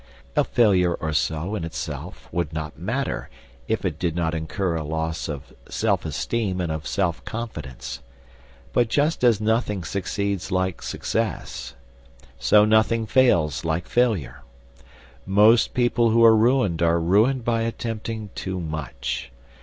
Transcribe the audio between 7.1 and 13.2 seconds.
confidence. But just as nothing succeeds like success, so nothing